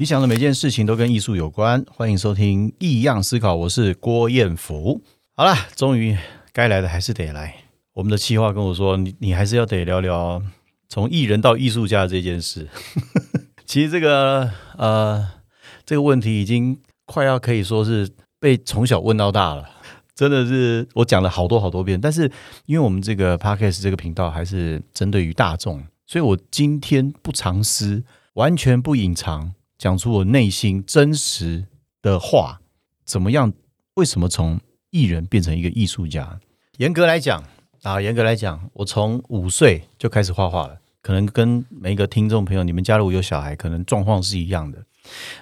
[0.00, 5.02] 你想的每件事情都跟艺术有关，欢迎收听异样思考，我是郭彦福。
[5.36, 6.16] 好了，终于
[6.54, 7.54] 该来的还是得来。
[7.92, 10.42] 我们的企划跟我说，你你还是要得聊聊
[10.88, 12.66] 从艺人到艺术家这件事。
[13.66, 15.28] 其实这个呃
[15.84, 18.08] 这个问题已经快要可以说是
[18.40, 19.68] 被从小问到大了，
[20.14, 22.00] 真的是我讲了好多好多遍。
[22.00, 22.22] 但是
[22.64, 29.52] 因为我们这个 podcast 这个频道还是针对于大众，所以我今天不藏私，完全不隐藏。
[29.80, 31.64] 讲出我内心真实
[32.02, 32.60] 的话，
[33.06, 33.50] 怎么样？
[33.94, 36.38] 为什么从艺人变成一个艺术家？
[36.76, 37.42] 严格来讲
[37.80, 40.78] 啊，严格来讲，我从五岁就开始画画了。
[41.00, 44.84] 可能跟每一个听众朋友，你们家如果有小孩，可能状况是一样的。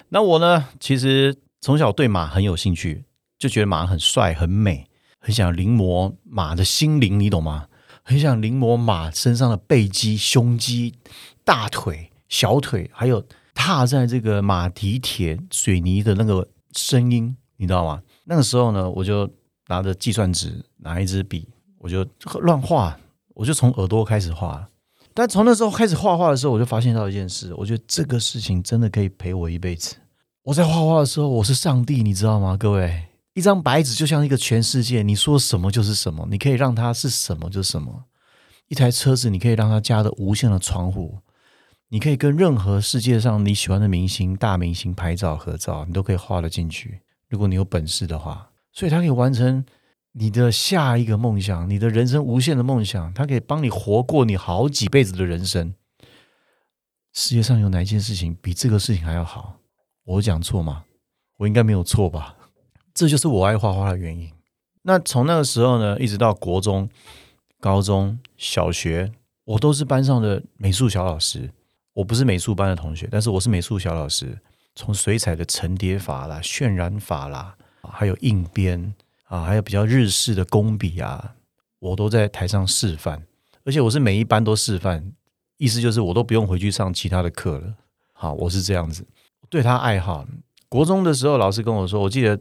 [0.07, 3.03] 那我呢，其实从小对马很有兴趣，
[3.37, 4.87] 就觉得马很帅、很美，
[5.19, 7.67] 很想临摹马的心灵，你懂吗？
[8.03, 10.95] 很想临摹马身上的背肌、胸肌、
[11.43, 13.25] 大腿、小腿，还有。
[13.59, 18.01] 踏在这个马蹄铁水泥的那个声音，你知道吗？
[18.23, 19.29] 那个时候呢，我就
[19.67, 21.45] 拿着计算纸，拿一支笔，
[21.77, 22.07] 我就
[22.39, 22.97] 乱画，
[23.35, 24.65] 我就从耳朵开始画。
[25.13, 29.97] 但从那时候开始画画的时候，我就发现到一件事，我觉得这个事情真的可以陪我一辈子。
[30.43, 32.55] 我在画画的时候，我是上帝，你知道吗？
[32.55, 38.05] 各位，一张白纸就像一个全世界，你说什么就是什么，你可以让它是什么就是什么。
[38.69, 41.19] 一台车子，你可以让它加的无限的窗户。
[41.91, 47.01] 你可以跟任何世界上你喜欢的明星、大明星拍照合照，你都可以画得进去。
[47.27, 49.65] 如果你有本事的话，所以它可以完成
[50.11, 53.11] 你的下一个梦想，你的人生无限的梦想。
[53.13, 55.73] 它可以帮你活过你好几辈子的人生。
[57.11, 59.57] 世界上有哪一件事情比这个事情还要好？
[60.05, 60.83] 我讲错吗？
[61.37, 62.35] 我应该没有错吧？
[62.93, 64.31] 这就是我爱画画的原因。
[64.83, 66.87] 那从那个时候呢，一直到国中、
[67.59, 69.11] 高中小学，
[69.43, 71.49] 我都是班上的美术小老师。
[71.93, 74.37] 我不是美术班的同学，但是我是美术小老师。
[74.75, 78.93] 从水彩的层叠法啦、渲染法啦，还有硬边
[79.25, 81.35] 啊，还有比较日式的工笔啊，
[81.79, 83.21] 我都在台上示范。
[83.65, 85.11] 而且我是每一班都示范，
[85.57, 87.73] 意思就是我都不用回去上其他的课了。
[88.13, 89.05] 好，我是这样子。
[89.49, 90.25] 对他爱好，
[90.69, 92.39] 国中的时候老师跟我说，我记得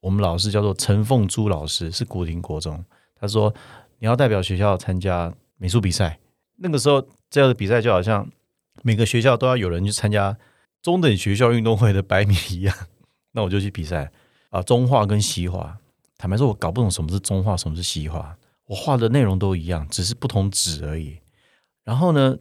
[0.00, 2.84] 我们老师叫做陈凤珠老师，是古亭国中。
[3.14, 3.54] 他说
[4.00, 6.18] 你要代表学校参加美术比赛。
[6.56, 8.28] 那个时候这样的比赛就好像。
[8.86, 10.38] 每个学校都要有人去参加
[10.80, 12.72] 中等学校运动会的百米一样，
[13.34, 14.12] 那我就去比赛
[14.50, 14.62] 啊。
[14.62, 15.76] 中画跟西画，
[16.16, 18.38] 坦白说，我搞不懂什么是中画，什么是西画。
[18.66, 21.18] 我画的内容都一样，只是不同纸而已。
[21.82, 22.36] 然后呢，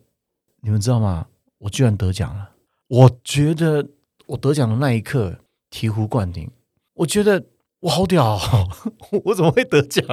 [0.61, 1.25] 你们知道吗？
[1.57, 2.51] 我居然得奖了！
[2.89, 3.87] 我觉得
[4.27, 5.39] 我得奖的那一刻
[5.71, 6.51] 醍醐灌顶，
[6.93, 7.43] 我觉得
[7.79, 8.39] 我好屌，
[9.25, 10.05] 我怎么会得奖？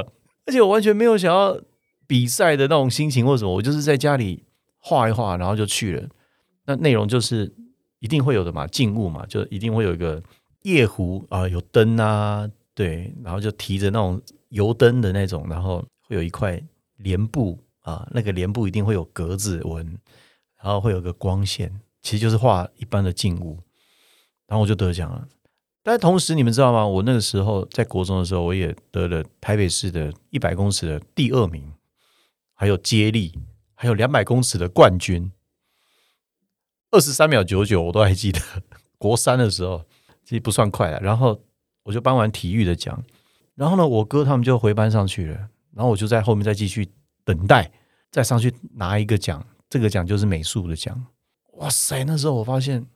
[0.47, 1.61] 而且我完全没有想要
[2.07, 4.45] 比赛的那种心情或什么，我就是在家里。
[4.85, 6.09] 画一画，然后就去了。
[6.65, 7.53] 那内容就是
[7.99, 10.23] 一定会有的嘛，静物嘛，就一定会有一个
[10.63, 16.63] 夜壶啊，有灯啊，对，然后就提着那种油灯的那种，然后会有一块
[16.97, 19.85] 帘布啊，那个帘布一定会有格子纹，
[20.63, 23.59] 然后会有个光线，其实就是画一般的静物。
[24.47, 25.27] 然后我就得奖了。
[25.83, 26.87] 但同时，你们知道吗？
[26.87, 31.73] 我那个时候在国中的时候，我也得了台北市的一百公尺的第二名，
[32.55, 33.33] 还有接力。
[33.75, 35.33] 还有两百公尺的冠军，
[36.93, 38.41] 二十三秒九九，我都还记得。
[38.99, 39.85] 国三的时候，
[40.25, 41.01] 其实不算快了。
[41.01, 41.41] 然后
[41.83, 43.03] 我就颁完体育的奖，
[43.57, 45.37] 然后呢，我哥他们就回班上去了。
[45.75, 46.89] 然后我就在后面再继续
[47.25, 47.73] 等待，
[48.11, 49.45] 再上去拿一个奖。
[49.69, 51.07] 这个奖就是美术的奖。
[51.55, 52.05] 哇塞！
[52.05, 52.87] 那时候我发现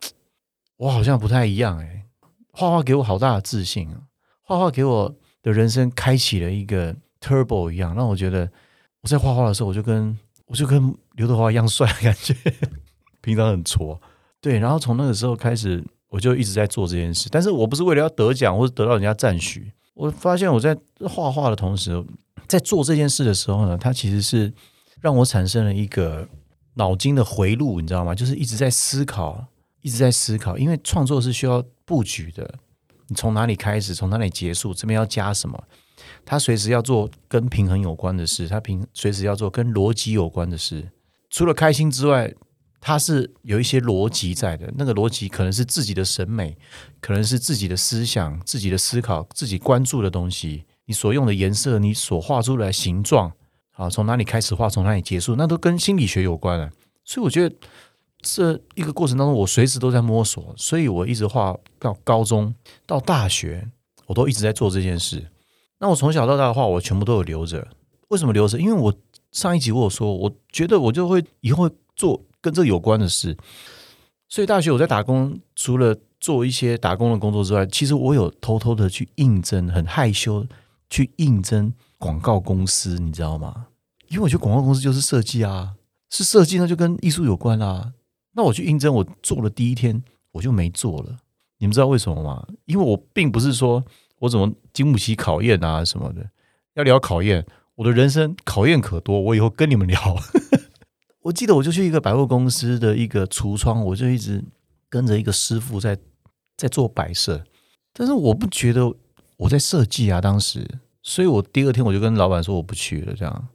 [0.77, 2.05] 我好像不太一样哎。
[2.53, 4.01] 画画给我好大的自信啊！
[4.43, 8.51] 画画给我的人生开启了一个 turbo 一样，让我觉得
[9.01, 12.34] 我在画画的时候，我就跟我就跟刘德华一样帅的，感觉
[13.26, 14.00] 平常很挫，
[14.41, 14.60] 对。
[14.60, 17.28] 然后从那个时候开始，我就一直在做这件事。
[17.28, 19.72] 但是我不是为了要得奖或者得到人家赞许。
[19.95, 22.04] 我发现我在画画的同时，
[22.47, 24.53] 在做这件事的时候呢，它其实是
[25.01, 26.28] 让我产生了一个
[26.74, 28.15] 脑筋的回路，你知道吗？
[28.15, 29.45] 就是一直在思考，
[29.83, 30.56] 一直在思考。
[30.56, 32.54] 因为创作是需要布局的，
[33.09, 35.60] 你从哪里开始，从哪里结束，这边要加什么。
[36.24, 40.91] 他随时要做跟平衡有关的事，他平随时要做跟逻辑有关的事。
[41.30, 42.33] 除了开心之外，
[42.86, 44.72] 它是有一些逻辑在的。
[44.77, 46.56] 那个逻辑可能是自己的审美，
[47.00, 50.62] 可能是自己的思想、自己的思考、自己关注的东西。
[50.84, 53.33] 你所用的颜色，你所画出来形状，
[53.72, 56.71] 啊，从哪里开始画，从哪里结束，那都跟心理学有关了。
[57.04, 57.56] 所以我觉得
[58.21, 60.54] 这一个过程当中，我随时都在摸索。
[60.56, 62.54] 所以我一直画到高中
[62.86, 63.68] 到大学，
[64.06, 65.27] 我都一直在做这件事。
[65.80, 67.66] 那我从小到大的话，我全部都有留着。
[68.10, 68.60] 为什么留着？
[68.60, 68.94] 因为我
[69.32, 73.37] 上一集我有说，我觉得我就会以后会做跟这有关的事。
[74.28, 80.47] 所以大学我在打工，除了做一些打工的工作之外，其实我有偷偷的去应征，很害羞
[80.89, 83.66] 去应征广告公司，你知道吗？
[84.10, 85.75] 因为我觉得广告公司就是设计啊，
[86.09, 87.93] 是设计那就跟艺术有关啦。
[88.34, 90.01] 那我去应征，我做了第一天
[90.31, 91.16] 我就没做了。
[91.59, 92.47] 你们知道为什么吗？
[92.66, 93.84] 因为我并不是说
[94.21, 96.25] 我怎么经不起考验啊什么的。
[96.75, 97.45] 要聊考验，
[97.75, 99.99] 我的人生考验可多，我以后跟你们聊。
[101.27, 104.45] 我记得我就去一个百货公司的一个橱窗，我就一直
[104.89, 105.99] 跟着一个师傅在
[106.57, 107.45] 在做摆设，
[107.93, 108.95] 但是我不觉得
[109.37, 110.65] 我在设计啊，当时，
[111.03, 113.49] 所以我第二天我就跟老板说我不去了，这样，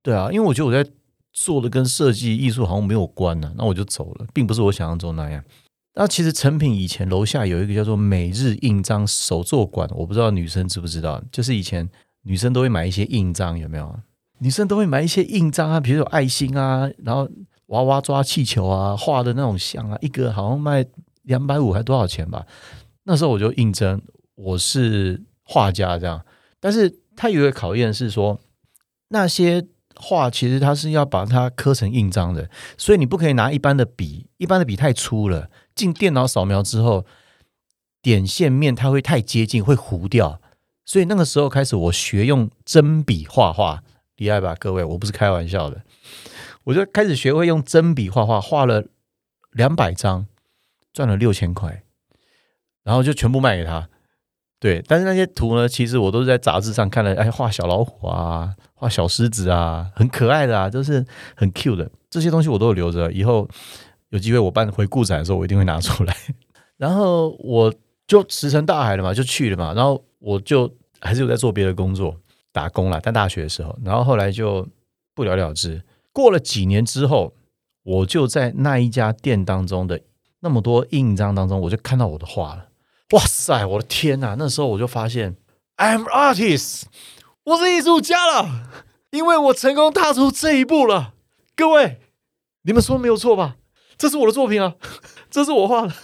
[0.00, 0.88] 对啊，因为我觉得我在
[1.32, 5.42] 做的跟设计艺术好像没有关呢，那我就走了，并不是我想象中那样。
[5.94, 11.90] 那其实成品以前楼下有一个叫做每日印章手作馆，我不知道女生知不知道，就是以前
[12.22, 13.98] 女生都会买一些印章，有没有？
[14.40, 17.28] 女生都会买一些印章啊，比如有爱心啊，然后
[17.66, 20.84] 娃娃抓气球啊，画的那种像啊，一个好像卖
[21.22, 22.46] 两百五还多少钱吧？
[23.04, 24.00] 那时候我就应征，
[24.34, 26.24] 我是画家这样，
[26.60, 28.40] 但是他有一个考验是说，
[29.08, 37.04] 那些画其实他是要把它刻成印章的，所以你不可以拿一般的笔，一般的笔太粗了，进电脑扫描之后，
[38.00, 40.40] 点线面它会太接近，会糊掉，
[40.84, 43.82] 所以那个时候开始我学用真笔画画。
[44.18, 45.82] 厉害吧，各位，我不是开玩笑的，
[46.64, 48.84] 我就开始学会用真笔画画，画了
[49.52, 50.26] 两百张，
[50.92, 51.82] 赚了六千块，
[52.84, 53.88] 然后就全部卖给他。
[54.60, 61.06] 对，但是那些图呢，其实我都是在杂志上看了，哎，画小老虎啊，画小狮子啊，很可爱的啊，都是
[61.36, 63.48] 很 Q 的，这些东西我都有留着，以后
[64.08, 66.16] 有机会我办回顾展的时候，我一定会拿出来。
[66.76, 67.72] 然后我
[68.08, 70.68] 就石沉大海了嘛，就去了嘛，然后我就
[70.98, 72.16] 还是有在做别的工作。
[72.58, 74.66] 打工了，在大学的时候，然后后来就
[75.14, 75.80] 不了了之。
[76.12, 77.32] 过了几年之后，
[77.84, 80.00] 我就在那一家店当中的
[80.40, 82.66] 那么多印章当中，我就看到我的画了。
[83.10, 84.34] 哇塞，我的天呐！
[84.36, 85.36] 那时候我就发现
[85.76, 86.82] ，I'm artist，
[87.44, 88.68] 我是艺术家了，
[89.12, 91.14] 因为我成功踏出这一步了。
[91.54, 92.00] 各位，
[92.62, 93.58] 你们说没有错吧？
[93.96, 94.74] 这是我的作品啊，
[95.30, 95.94] 这是我画的。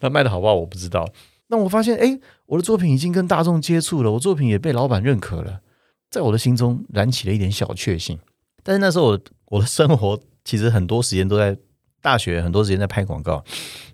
[0.00, 1.08] 那卖的好不好，我不知道。
[1.46, 5.60] 那我发现，哎，我的作品已经跟大众接触了，我作品也被老板认可了。
[6.10, 8.18] 在我的心中燃起了一点小确幸，
[8.62, 11.56] 但是那时候我我的生活其实很多时间都在
[12.00, 13.44] 大学，很多时间在拍广告，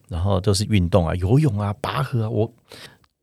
[0.09, 2.53] 然后都是运动啊、游泳啊、拔河啊，我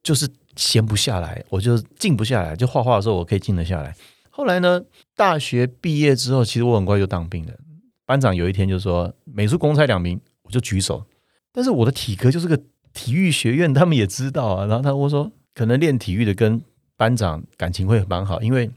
[0.02, 2.56] 就是闲不下来，我就静不下来。
[2.56, 3.96] 就画画的时候，我可以静得下来。
[4.30, 4.82] 后来呢，
[5.16, 7.54] 大学毕业之后，其实我很快就当兵了。
[8.06, 11.06] 班长有一天就说：“美术公差两名，我就举手。
[11.52, 12.60] 但是我的体格就是个
[12.94, 14.66] 体育学院，他们也知道啊。
[14.66, 16.60] 然后他我说，可能练体育的跟
[17.00, 18.70] 班长感情会蛮好，因为。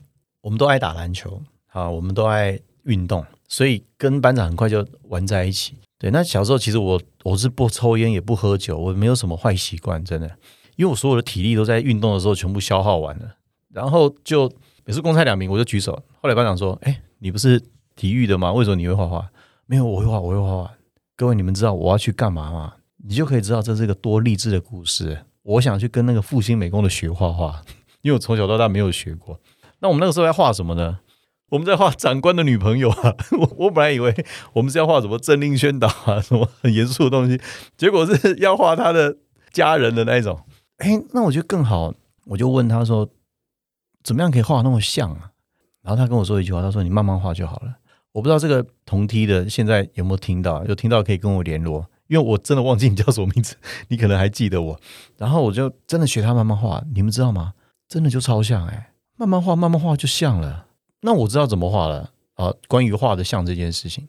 [0.44, 5.76] 我们都爱打篮球，啊，我们都爱运动，所以跟班长很快就玩在一起。
[6.00, 10.26] 对，那小时候其实我我是不抽烟也不喝酒，我没有什么坏习惯，真的，
[10.74, 13.36] 因为我所有的体力都在运动的时候全部消耗完了。
[13.68, 14.52] 然后就
[14.84, 15.92] 每次公差两名，我就举手。
[16.20, 17.62] 后来班长说：“哎，你不是
[17.94, 18.52] 体育的吗？
[18.52, 19.30] 为什么你会画画？”
[19.66, 20.74] 没有，我会画，我会画画。
[21.14, 22.74] 各位，你们知道我要去干嘛吗？
[22.96, 25.24] 你就可以知道这是一个多励志的故事。
[25.44, 27.62] 我想去跟那个复兴美工的学画画，
[28.02, 29.40] 因为我从小到大没有学过。
[29.80, 31.00] 那我们那个时候在画什么呢？
[31.48, 33.14] 我们在画长官的女朋友啊！
[33.38, 34.14] 我我本来以为
[34.54, 37.38] 我们是要画什么政令宣导啊，什么很严肃的东西，
[37.76, 39.16] 结果是要画他的
[39.50, 40.40] 家人的那一种。
[40.78, 41.92] 哎，那我觉得更好，
[42.24, 43.06] 我就问他说，
[44.02, 45.32] 怎么样可以画那么像啊？
[45.82, 47.74] 然后他跟我说一句话，他说：“你慢慢画就好了。”
[48.12, 53.56] 我不知道这个同梯的现在有没有听到，有听到可以跟我联络，因为我真的忘记你叫什么名字，
[53.88, 54.80] 你可能还记得我。
[55.18, 57.52] 然后我就真的学他慢慢画，你们知道吗？
[57.92, 58.92] 真的就超像哎。
[59.18, 60.66] 慢慢画，慢慢画就像了。
[61.02, 62.50] 那我知道怎么画了啊。
[62.66, 64.08] 关于画的像这件事情，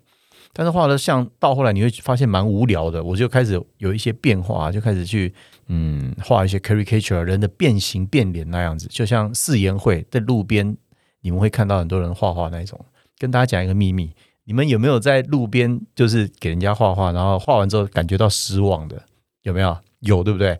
[0.54, 3.04] 但是画的像到后来你会发现蛮无聊的。
[3.04, 5.34] 我就开始有一些变化，就开始去
[5.68, 10.78] 嗯画一些 caricature 人的变形变脸那样子，就像四言会在路边
[11.20, 12.80] 你们会看到很多人画画那种。
[13.20, 14.10] 跟大家讲一个秘密，
[14.46, 19.04] 你们有没有在路边就是给人家画画，然后画完之后感觉到失望的？
[19.42, 19.78] 有没有？
[20.00, 20.58] 有对不对？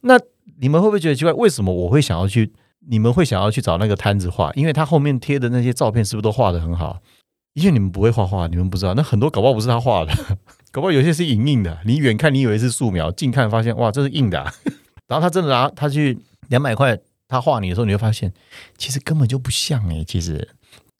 [0.00, 0.18] 那
[0.58, 1.32] 你们会不会觉得奇怪？
[1.34, 2.50] 为什么我会想要去？
[2.88, 7.00] 你们会想要去找那个摊子画，因为他后面贴的那些照片是不是都画的很好？
[7.54, 10.12] 因为你们不会画画，你们不知道，那很多搞不好不是他画的，
[10.72, 11.78] 搞不好有些是影印的。
[11.84, 14.38] 你远看你以为是素描，近看发现哇，这是印的。
[15.06, 16.98] 然后他真的拿他去两百块，
[17.28, 18.32] 他画你的时候，你会发现
[18.78, 20.02] 其实根本就不像哎。
[20.04, 20.48] 其实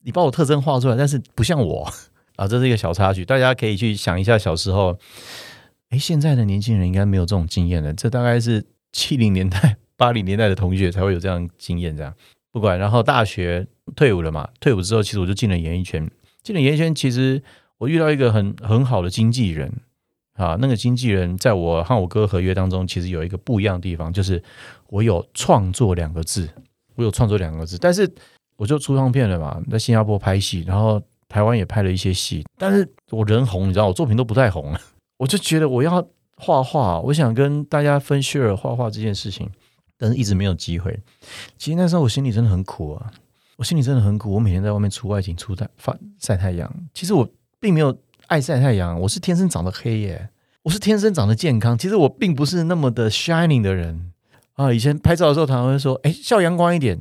[0.05, 1.91] 你把我特征画出来，但是不像我
[2.37, 4.99] 啊，这是一个小插曲，大家可以去想一下小时候。
[5.89, 9.77] 哎，现在的年轻人应该没有这种经验了，这大概是七零年代。
[10.03, 12.13] 八零年代的同学才会有这样经验，这样
[12.51, 12.77] 不管。
[12.77, 14.49] 然后大学退伍了嘛？
[14.59, 16.11] 退伍之后，其实我就进了演艺圈。
[16.43, 17.41] 进了演艺圈，其实
[17.79, 19.73] 我遇到一个很很好的经纪人
[20.35, 24.43] 啊，那个经纪人在我和我哥合约当中，其实有一个不一样的地方，就是
[24.89, 26.49] 我有创作两个字，
[26.97, 28.13] 我有创作两个字，但是
[28.57, 34.75] 我就出唱片了嘛，在新加坡拍戏，然后台湾也拍了一些戏，但是我人红，你知道，我作品都不太红，
[35.19, 36.05] 我就觉得我要
[36.37, 39.49] 画画，我想跟大家分 share 画画这件事情，
[40.03, 40.99] 但是一直没有机会。
[41.57, 43.13] 其实那时候我心里真的很苦啊，
[43.57, 47.29] 我心里真的很苦，我每天在外面出外景、出太发晒太阳，其实我
[47.61, 47.97] 并没有。
[48.29, 50.31] 爱晒太阳，我是天生长得黑耶，
[50.63, 51.77] 我是天生长得健康。
[51.77, 54.11] 其实我并不是那么的 shining 的人
[54.55, 54.73] 啊。
[54.73, 56.99] 以前拍照的时候，常常会说：“哎，笑阳光一点。”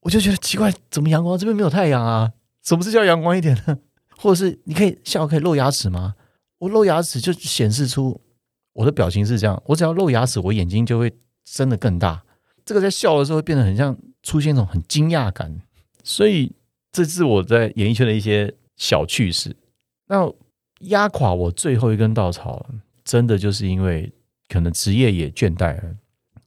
[0.00, 2.32] 我就觉得奇怪，怎么阳光这边没有太阳啊？
[2.62, 3.78] 什么是叫阳光一点呢？
[4.18, 6.14] 或者是你可以笑可以露牙齿吗？
[6.58, 8.20] 我露牙齿就显示出
[8.74, 9.62] 我的表情是这样。
[9.64, 11.10] 我只要露牙齿，我眼睛就会
[11.52, 12.22] 睁得更大。
[12.64, 15.60] 这个在笑的时候变得很像出现一种很惊讶感。
[16.02, 16.52] 所以
[16.92, 19.56] 这是我在演艺圈的一些小趣事。
[20.06, 20.32] 那。
[20.84, 22.64] 压垮我最后一根稻草，
[23.04, 24.10] 真的就是因为
[24.48, 25.94] 可能职业也倦怠了。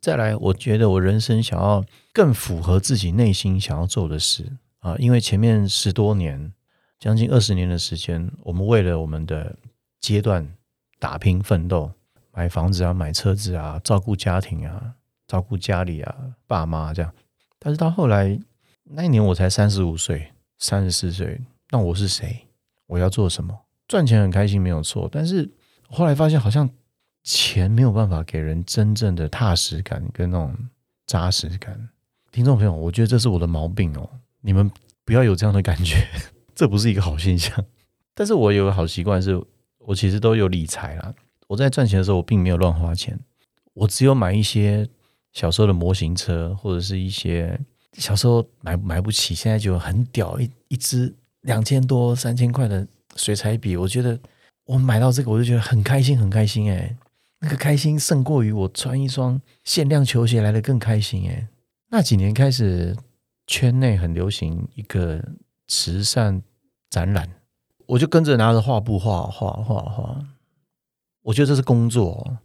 [0.01, 6.51] 再来，我觉得我人生想要更符合自己内心想要做的事啊，因为前面十多年，
[6.99, 9.55] 将近二十年的时间，我们为了我们的
[10.01, 10.51] 阶段
[10.97, 11.91] 打拼奋斗，
[12.33, 14.95] 买房子啊，买车子啊，照顾家庭啊，
[15.27, 16.15] 照顾家里啊，
[16.47, 17.13] 爸妈这样。
[17.59, 18.37] 但是到后来
[18.83, 22.47] 那一年，我才三十五岁，三十四岁，那我是谁？
[22.87, 23.57] 我要做什么？
[23.87, 25.49] 赚钱很开心没有错，但是
[25.89, 26.69] 后来发现好像
[27.23, 30.55] 钱没有办法给人真正的踏实感跟那种
[31.05, 31.89] 扎实感。
[32.31, 34.09] 听众朋友，我觉得这是我的毛病哦，
[34.41, 34.69] 你们
[35.05, 36.07] 不要有这样的感觉，
[36.55, 37.63] 这不是一个好现象。
[38.15, 39.39] 但是我有个好习惯，是
[39.77, 41.13] 我其实都有理财啦。
[41.53, 43.19] 我在赚钱的时候，我并没有乱花钱，
[43.75, 44.89] 我只有买一些
[45.31, 47.59] 小时候的模型车，或者是一些
[47.93, 52.87] 小时候买买不起，现在就很屌一一支两千多三千块的。
[53.15, 54.19] 水彩笔，我觉得
[54.65, 56.97] 我买到这个，我就觉得很开心，很开心哎！
[57.41, 61.47] 那个开心胜过于我穿一双限量球鞋来的更开心哎！
[61.91, 62.97] 那几年开始，
[63.45, 65.23] 圈内很流行一个
[65.67, 66.41] 慈善
[66.89, 67.29] 展览，
[67.85, 70.19] 我就跟着拿着画布画画画画。
[71.23, 72.37] 我觉得这是工作，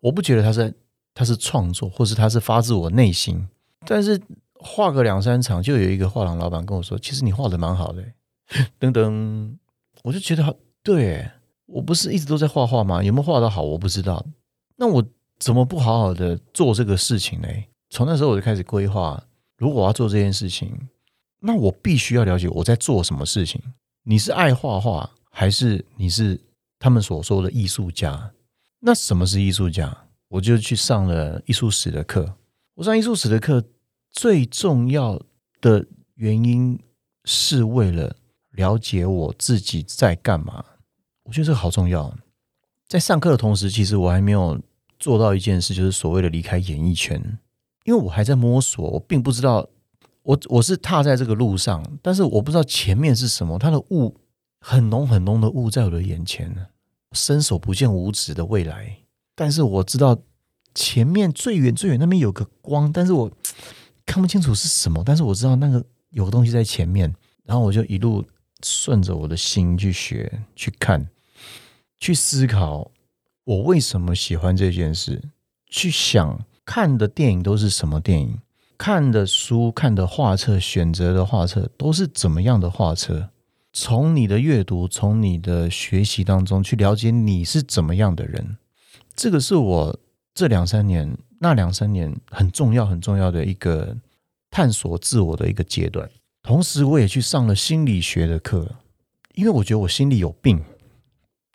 [0.00, 0.74] 我不觉得他是
[1.12, 3.46] 他是创作，或是他是发自我内心。
[3.86, 4.18] 但是
[4.54, 8.02] 画个两三场，就有一个画廊老板跟我说：“其实你画的蛮好的。
[8.80, 9.56] ”噔噔。
[10.02, 11.30] 我就觉得，对
[11.64, 13.02] 我不是一直都在画画吗？
[13.02, 14.24] 有没有画的好，我不知道。
[14.76, 15.02] 那我
[15.38, 17.48] 怎么不好好的做这个事情呢？
[17.88, 19.22] 从那时候我就开始规划，
[19.56, 20.88] 如果我要做这件事情，
[21.40, 23.60] 那我必须要了解我在做什么事情。
[24.02, 26.38] 你是爱画画，还是你是
[26.84, 28.32] 他们所说的艺术家？
[28.80, 30.06] 那什么是艺术家？
[30.28, 32.36] 我就去上了艺术史的课。
[32.74, 33.64] 我上艺术史的课
[34.10, 35.18] 最重要
[35.62, 35.86] 的
[36.16, 36.78] 原因
[37.24, 38.16] 是为了。
[38.50, 40.64] 了解我自己在干嘛，
[41.24, 42.16] 我觉得这个好重要。
[42.86, 44.60] 在上课的同时，其实我还没有
[44.96, 47.20] 做到一件事，就是所谓的离开演艺圈，
[47.82, 49.68] 因为我还在摸索，我并不知道
[50.22, 53.58] 我我是踏在这个路上，但是我不知道前面是什么。
[53.58, 54.16] 它的雾
[54.60, 56.66] 很浓很浓的雾在我的眼前呢，
[57.14, 58.98] 伸手不见五指的未来。
[59.34, 60.18] 但是我知道
[60.74, 63.30] 前面最远最远那边有个光，但是我
[64.04, 65.02] 看不清楚是什么。
[65.06, 68.22] 但是我知道那个有个东西在前面，然后我就一路。
[68.66, 71.06] 顺着我的心去学、去看、
[72.00, 72.90] 去思考，
[73.44, 75.22] 我为什么喜欢这件事？
[75.68, 78.40] 去想看的电影都是什么电影？
[78.78, 83.28] 看的书、看的画册、选择的画册都是怎么样的画册？
[83.76, 88.56] 从你的阅读、从你的学习当中去了解你是怎么样的人。
[89.16, 89.98] 这个是我
[90.32, 93.96] 这两三年、那两三年很重要、很重要的一个
[94.48, 96.08] 探索自我的一个阶段。
[96.40, 98.76] 同时，我也去上了心理学的课，
[99.34, 100.62] 因为我觉得我心里有病。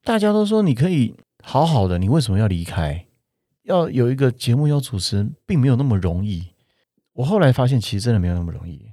[0.03, 3.05] 大家都说你可以好好的，你为什么要离开？
[3.63, 6.47] 要有一个节目要主持，并没有那么容易。
[7.13, 8.91] 我后来发现，其实真的没有那么容易。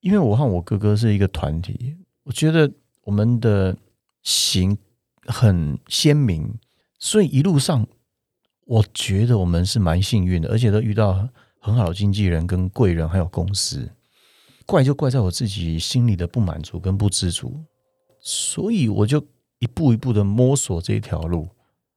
[0.00, 1.96] 因为我和我哥哥是一个团体，
[2.30, 2.72] 我觉得
[3.02, 3.76] 我们的
[4.22, 4.78] 行
[5.26, 6.60] 很鲜明，
[7.00, 7.88] 所以一路上，
[8.66, 13.90] 我觉得我们是蛮幸运的，而且都遇到很好的经纪人、跟贵人，还有公司。
[14.64, 17.64] 怪就怪在我自己心里的不满足跟不知足，
[18.20, 19.26] 所以我就
[19.58, 21.48] 一步一步的摸索这条路，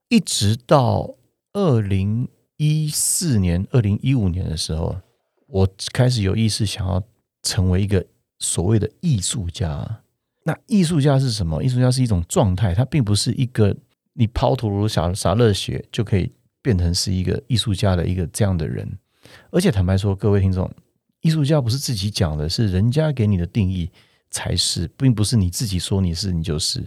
[0.10, 1.14] 一直到
[1.54, 5.00] 二零一四年、二零一五年的时候，
[5.46, 7.04] 我开始有意识想要
[7.44, 8.04] 成为一个
[8.40, 10.00] 所谓的艺术家。
[10.44, 11.64] 那艺术家是什么？
[11.64, 13.76] 艺术家是一种状态，它并不是一个
[14.14, 16.32] 你抛头颅洒洒热血就可以
[16.62, 18.88] 变成是一个艺术家的一个这样的人。
[19.52, 20.70] 而且坦白说，各位听众。
[21.22, 23.90] 艺术家不是自己讲的，是人家给你的定义
[24.30, 26.84] 才是，并不是你自己说你是你就是。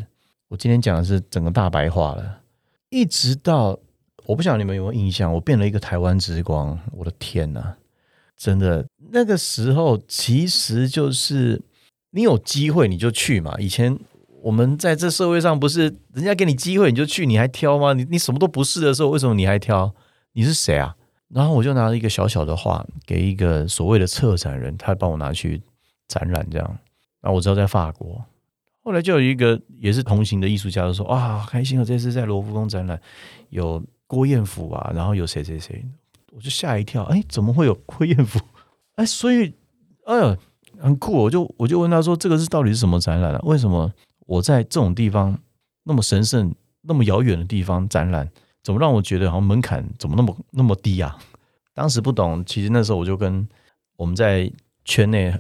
[0.49, 2.43] 我今天讲的是整个大白话了。
[2.91, 3.79] 一直到
[4.27, 7.75] 我不晓得你们有没有印象，我变了一个台湾之光，我的天呐！
[8.37, 11.59] 真的，那个时候其实就是
[12.11, 13.55] 你有机会你就去嘛。
[13.59, 13.99] 以前
[14.43, 17.93] 我们在这社会上，不是人家给你机会你就去，你还挑吗？
[17.93, 19.95] 你你什么都不是的时候，为什么你还挑？
[20.33, 20.97] 你是谁啊？
[21.29, 25.61] 然后我就拿了一个小小的画给一个所谓的策展人，他帮我拿去
[26.07, 26.79] 展览，这样。
[27.21, 28.25] 然后我知道在法国，
[28.85, 31.85] 后来就有一个也是同行的艺术家就说：“啊，开心啊！
[31.85, 33.01] 这次在罗浮宫展览
[33.51, 35.85] 有郭彦甫啊，然后有谁谁谁。”
[36.31, 38.39] 我就吓一跳，哎，怎么会有郭彦甫？
[38.95, 39.53] 哎，所以，
[40.05, 40.37] 哎呦，
[40.81, 41.13] 很酷。
[41.13, 43.41] 我就我就问他说：“这个是到底是什么展览啊？
[43.45, 43.93] 为什么
[44.27, 45.39] 我在这种地方
[45.85, 48.29] 那么神圣、那么遥远的地方展览，
[48.63, 51.17] 怎么让我觉得好像门槛怎么那么那么低啊？”
[51.75, 53.47] 当时不懂，其实那时候我就跟
[53.97, 54.51] 我们在
[54.85, 55.35] 圈内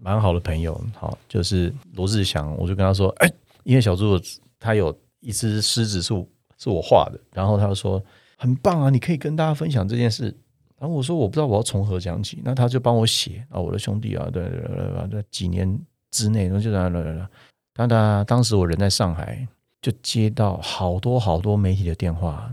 [0.00, 3.32] 蛮好的朋友，好，就是罗志祥，我就跟他说：“哎，
[3.64, 4.20] 因为小猪
[4.58, 6.14] 他有一只狮子是
[6.58, 8.02] 是我画的，然后他就说。”
[8.42, 8.88] 很棒啊！
[8.88, 10.34] 你可以跟大家分享这件事。
[10.80, 15.78] 然后我说我不知道我要从何讲起，那他就帮我写啊，我的兄弟啊，对对对对，几年
[16.10, 17.28] 之内，然后就来来来，
[17.74, 19.46] 当当当时我人在上海，
[19.82, 22.50] 就接到好多好多媒体的电话。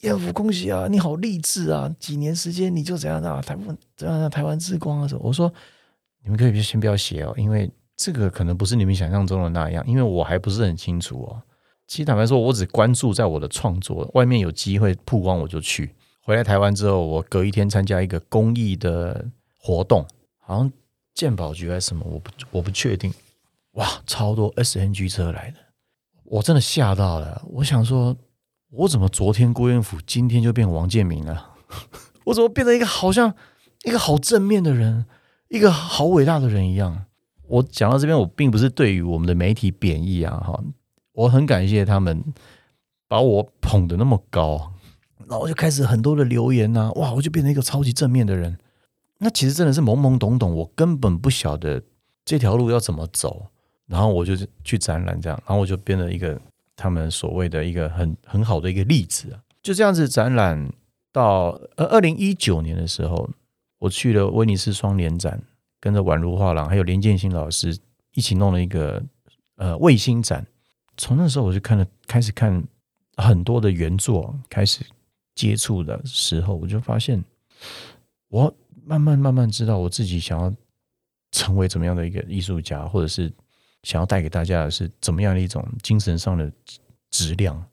[0.00, 0.86] 燕福，恭喜啊！
[0.90, 1.94] 你好励志啊！
[1.98, 3.42] 几年时间你就怎样啊？
[3.42, 4.30] 台湾怎样？
[4.30, 5.08] 台湾之光啊！
[5.08, 5.20] 什么？
[5.22, 5.52] 我说
[6.22, 11.42] 你们可以先不要写哦，因为这个可能不是你们想象中的那样，因为我还不是很清楚哦。
[11.86, 15.94] 其实坦白说，我只关注在我的创作，外面有机会曝光我就去。
[16.26, 20.04] 回来台湾之后，我隔一天参加一个公益的活动，
[20.40, 20.72] 好像
[21.14, 23.14] 鉴宝局还是什么，我不我不确定。
[23.74, 25.58] 哇，超多 SNG 车来的，
[26.24, 27.40] 我真的吓到了。
[27.52, 28.16] 我想说，
[28.72, 31.50] 我怎么昨天郭彦甫，今天就变王建民了？
[32.26, 33.32] 我怎么变成一个好像
[33.84, 35.06] 一个好正面的人，
[35.46, 37.04] 一个好伟大的人一样？
[37.46, 40.60] 我讲到这边，我并不是对于我们的媒体贬义啊，哈。
[41.12, 42.34] 我很感谢他们
[43.06, 44.72] 把我捧得那么高，
[45.28, 48.56] 然后就开始很多的留言呐，哇，我就变成一个超级正面的人。
[49.18, 51.82] 那其实真的是懵懵懂懂，我根本不晓得
[52.24, 53.46] 这条路要怎么走，
[53.86, 56.40] 然后我就去展览这样，然后我就变了一个
[56.76, 59.40] 他们所谓的一个很很好的一个例子啊。
[59.62, 60.70] 就这样子展览
[61.12, 63.28] 到呃二零一九年的时候，
[63.78, 65.42] 我去了威尼斯双年展，
[65.80, 67.76] 跟着宛如画廊还有林建新老师
[68.12, 69.02] 一起弄了一个
[69.56, 70.46] 呃卫星展。
[70.98, 72.62] 从那时候我就看了，开始看
[73.16, 74.84] 很多的原作，开始
[75.36, 77.24] 接触的时候，我就发现，
[78.26, 78.52] 我
[78.84, 80.52] 慢慢慢慢知道我自己想要
[81.30, 83.32] 成为怎么样的一个艺术家，或者是
[83.84, 86.50] 想要带给大家的是怎么样的一种精神上的
[87.10, 87.64] 质量，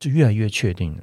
[0.00, 1.02] 就越来越确定了。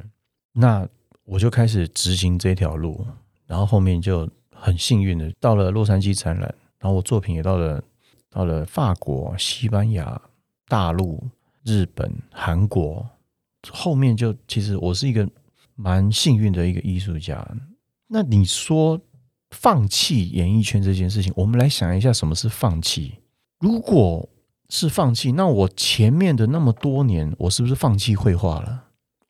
[0.52, 0.86] 那
[1.24, 3.08] 我就开始执行这条路，
[3.46, 7.82] 然后后面就很幸运的到了洛杉矶展览，然后我作品也到了
[8.30, 10.22] 到了法国、西班牙、
[10.68, 11.24] 大陆。
[11.64, 13.08] 日本、韩国，
[13.70, 15.30] 后面就其实我是一个
[15.82, 17.46] 蛮幸运的一个艺术家。
[18.08, 19.02] 那你说
[19.50, 23.16] 放弃演艺圈这件事情，我们来想一下什么是放弃？
[23.60, 24.30] 如果
[24.70, 28.86] 是放弃，那我前面的那么多年，我是不是放弃绘画了？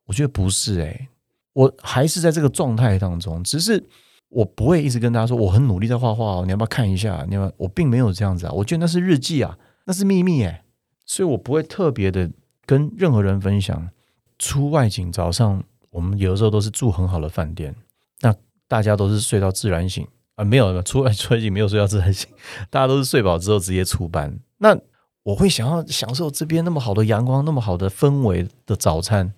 [0.05, 1.07] 我觉得不是，诶，
[1.53, 3.81] 我还是在这个状态当中，只是
[4.29, 6.43] 我不会一直跟大家说我很努力在画画哦。
[6.45, 7.25] 你要不要看一下？
[7.29, 10.61] 你要我并没有这样子啊，我觉得那是日记啊，那是秘密诶。
[11.05, 12.29] 所以我不会特别的
[12.65, 13.89] 跟任何人分享。
[14.37, 17.75] 出外景早上，我们有的时候都是住很好的饭店，
[18.21, 18.33] 那
[18.67, 22.27] 大家都是睡到自然醒啊，没有 出外出外景没有睡到自然醒，
[22.69, 24.39] 大家都是睡饱之后直接出班。
[24.57, 24.77] 那
[25.23, 29.31] 我会想要享受这边那么好的阳光、那么好的氛围的早餐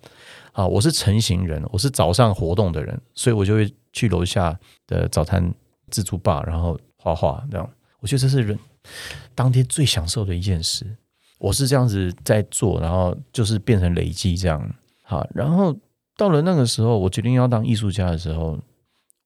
[0.52, 0.66] 啊！
[0.66, 5.52] 我是成型人，我是早上活动的人，所以我就会去楼下的早餐
[5.90, 7.70] 自助吧，然后画画这样。
[8.00, 8.58] 我觉得这是人
[9.34, 10.86] 当天最享受的一件事。
[11.38, 15.76] 我是这样子在做，然后就是变成累积这样，好，然后
[16.16, 18.58] 到了那个时候，我决定要当艺术家的时候，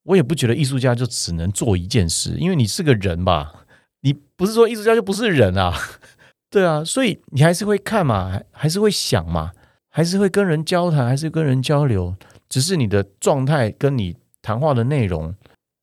[0.05, 3.67] 我也不觉得艺术家就只能做一件事，因为你是个人吧，
[4.01, 5.75] 你不是说艺术家就不是人啊，
[6.51, 9.53] 对啊，所以你还是会看嘛，还是会想嘛，
[9.89, 12.17] 还是会跟人交谈，还是跟人交流，
[12.49, 15.35] 只是你的状态跟你谈话的内容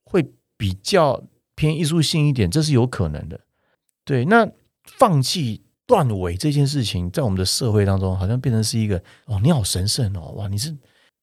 [0.05, 0.25] 会
[0.57, 1.23] 比较
[1.55, 3.39] 偏艺术性一点，这是有可能的，
[4.03, 4.49] 对，那
[4.97, 5.61] 放弃。
[5.87, 10.75] 断尾这件事情，在我们的社会当中，好像变成是一个哦，你好神圣哦，哇，你是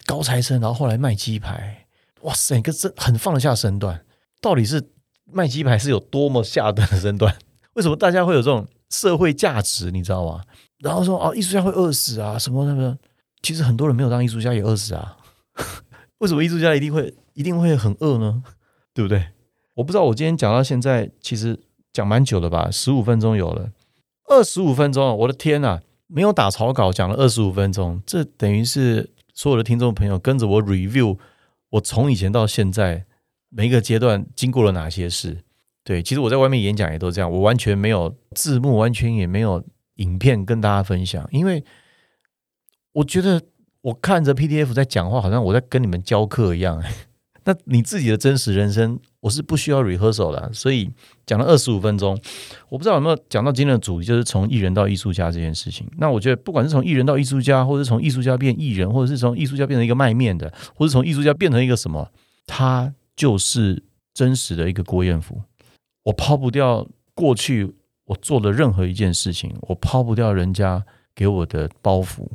[0.07, 1.87] 高材生，然后后来卖鸡排，
[2.23, 4.05] 哇塞，个真很放得下身段。
[4.41, 4.91] 到底是
[5.31, 7.37] 卖鸡排是有多么下等的身段？
[7.75, 9.91] 为什么大家会有这种社会价值？
[9.91, 10.43] 你知道吗？
[10.79, 12.99] 然后说哦，艺术家会饿死啊，什么什么？
[13.43, 15.17] 其实很多人没有当艺术家也饿死啊。
[16.19, 18.43] 为什么艺术家一定会一定会很饿呢？
[18.93, 19.29] 对不对？
[19.75, 20.05] 我不知道。
[20.05, 21.59] 我今天讲到现在，其实
[21.93, 23.71] 讲蛮久的吧，十五分钟有了。
[24.27, 25.81] 二十五分钟，我的天呐！
[26.07, 31.19] 没有打草稿，讲了二十五分钟，这等于是所有的听众朋友跟着我 review，
[31.71, 33.07] 我从以前到现在
[33.49, 35.43] 每一个阶段经过了哪些事。
[35.85, 39.65] 对，其实我在外面演讲也都这样，我完全没有字幕，完全也没有
[39.97, 41.65] 影片跟大家分享，因为
[42.93, 43.43] 我觉得
[43.81, 46.83] 我看着 PDF 在讲话，好像我在跟你们教课一样。
[47.45, 50.91] 那你自己的真实人生，我是不需要 rehearsal 的，所以
[51.27, 52.19] 讲了二十五分钟，
[52.69, 55.87] 我不知道有没有讲到今天的主题，就是从艺人到艺术家这件事情。
[55.99, 62.11] 那我觉得，不管是从艺人到艺术家，或者从艺术家变艺人，或者是从艺术家变成一个卖面的，或者从艺术家变成一个什么，
[62.47, 63.83] 他就是
[64.15, 65.41] 真实的一个郭彦甫。
[66.05, 67.73] 我抛不掉过去
[68.05, 72.27] 我做的任何一件事情，我抛不掉人家给我的包袱。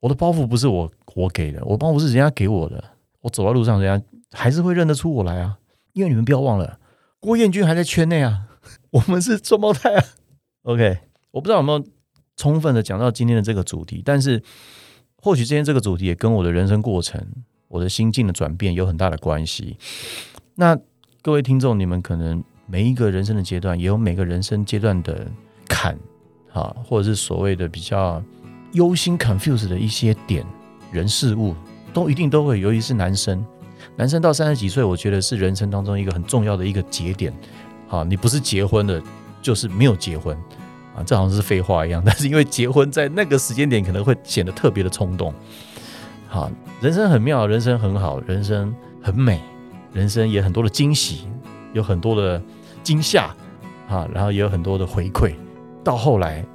[0.00, 2.82] 我的包袱不是我我给的，我包袱是人家给我的。
[3.20, 5.58] 我走在路上，人家还是会认得出我来啊！
[5.92, 6.78] 因为你们不要忘了，
[7.20, 8.48] 郭彦军还在圈内啊，
[8.90, 10.04] 我们是双胞胎啊。
[10.64, 10.98] OK，
[11.30, 11.82] 我不知道有没有
[12.36, 14.42] 充分的讲到今天的这个主题，但是
[15.16, 17.24] 或许今天这个主题也跟我的人生过程、
[17.68, 19.78] 我的心境的转变有很大的关系。
[20.56, 20.78] 那
[21.22, 22.42] 各位听众，你们可能。
[22.66, 25.26] 每一个人生的阶段，也有每个人生阶段的
[25.68, 25.94] 坎，
[26.50, 28.22] 啊，或者是所谓的比较
[28.72, 30.42] 忧心 confuse 的一些点，
[30.90, 31.54] 人事物
[31.92, 32.60] 都一定都会。
[32.60, 33.44] 尤其是男生，
[33.96, 37.32] 男生到三十几岁，我觉得是人生当中一个很重要的一个节点。
[37.86, 39.02] 好，你不是结婚的，
[39.42, 40.36] 就是没有结婚
[40.96, 42.02] 啊，这好像是废话一样。
[42.04, 45.32] 但是因为结婚在那个时间点可能会显得特别的冲动。
[46.28, 49.40] 好，人生很妙，人生很好，人生很美，
[49.92, 51.28] 人生也很多的惊喜。
[51.72, 52.40] 有很多的
[52.84, 53.34] 惊吓
[53.88, 55.34] 啊，然后也有很多的回馈，
[55.82, 56.46] 到后来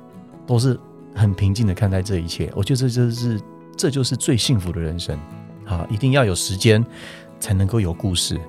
[0.48, 0.80] 都是
[1.14, 2.50] 很平静的看待这一切。
[2.56, 3.42] 我觉得这就是
[3.76, 5.20] 这就是最幸福的人生
[5.70, 5.88] 啊！
[5.90, 6.84] 一定要有时间
[7.40, 8.40] 才能够有故事，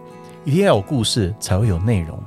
[0.44, 2.18] 一定要有故事才会有内容。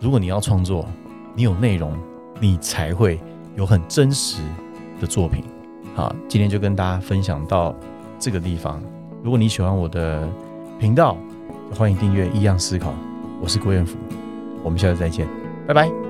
[0.00, 0.88] 如果你要创作，
[1.34, 1.96] 你有内容，
[2.40, 3.20] 你才会
[3.54, 4.42] 有很真实
[5.00, 5.44] 的作品。
[5.94, 7.74] 好，今天就跟大家分享到
[8.18, 8.82] 这个地方。
[9.22, 10.28] 如果你喜欢我的
[10.78, 11.16] 频道，
[11.74, 12.90] 欢迎订阅《异样思考》。
[13.40, 13.96] 我是郭彦甫，
[14.64, 15.28] 我们下次再见，
[15.66, 16.07] 拜拜。